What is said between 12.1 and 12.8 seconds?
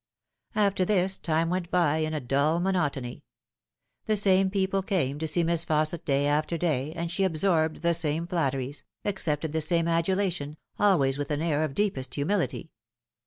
humility.